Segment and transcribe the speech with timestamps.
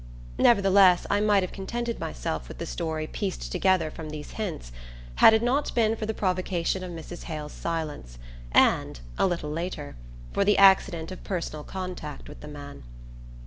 [0.39, 4.71] Nevertheless, I might have contented myself with the story pieced together from these hints
[5.17, 7.25] had it not been for the provocation of Mrs.
[7.25, 8.17] Hale's silence,
[8.51, 9.95] and a little later
[10.33, 12.81] for the accident of personal contact with the man.